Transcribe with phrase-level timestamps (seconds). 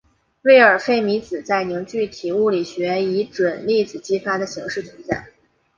[0.41, 5.27] 魏尔费米子在凝聚体物理学里以准粒子激发的形式存在。